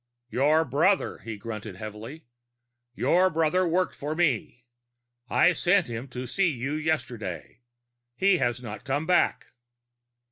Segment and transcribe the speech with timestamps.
[0.31, 2.25] "Your brother," he grunted heavily.
[2.95, 4.65] "Your brother worked for me.
[5.29, 7.59] I sent him to see you yesterday.
[8.15, 9.53] He has not come back."